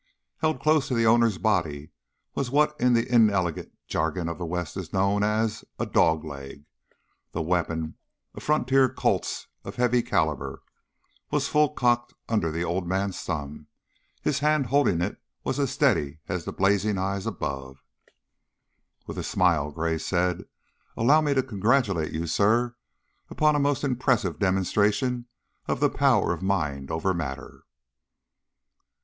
Held 0.39 0.59
close 0.59 0.87
to 0.87 0.95
the 0.95 1.05
owner's 1.05 1.37
body 1.37 1.91
was 2.33 2.49
what 2.49 2.75
in 2.81 2.93
the 2.93 3.07
inelegant 3.07 3.71
jargon 3.85 4.27
of 4.27 4.39
the 4.39 4.47
West 4.47 4.75
is 4.75 4.91
known 4.91 5.21
as 5.21 5.63
a 5.77 5.85
"dog 5.85 6.23
leg." 6.25 6.65
The 7.33 7.41
weapon, 7.43 7.97
a 8.33 8.41
frontier 8.41 8.89
Colt's 8.91 9.45
of 9.63 9.75
heavy 9.75 10.01
caliber, 10.01 10.63
was 11.29 11.47
full 11.47 11.69
cocked 11.75 12.15
under 12.27 12.49
the 12.51 12.63
old 12.63 12.87
man's 12.87 13.21
thumb; 13.21 13.67
the 14.23 14.31
hand 14.33 14.65
holding 14.65 15.01
it 15.01 15.21
was 15.43 15.59
as 15.59 15.69
steady 15.69 16.17
as 16.27 16.45
the 16.45 16.51
blazing 16.51 16.97
eyes 16.97 17.27
above. 17.27 17.83
With 19.05 19.19
a 19.19 19.23
smile 19.23 19.69
Gray 19.69 19.99
said, 19.99 20.45
"Allow 20.97 21.21
me 21.21 21.35
to 21.35 21.43
congratulate 21.43 22.11
you, 22.11 22.25
sir, 22.25 22.75
upon 23.29 23.55
a 23.55 23.59
most 23.59 23.83
impressive 23.83 24.39
demonstration 24.39 25.27
of 25.67 25.79
the 25.79 25.91
power 25.91 26.33
of 26.33 26.41
mind 26.41 26.89
over 26.89 27.13
matter." 27.13 27.65